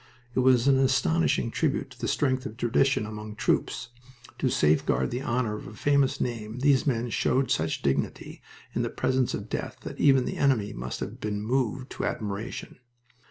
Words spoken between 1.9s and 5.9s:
to the strength of tradition among troops. To safeguard the honor of a